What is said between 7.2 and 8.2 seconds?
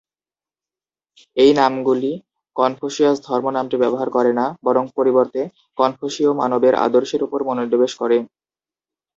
উপর মনোনিবেশ করে।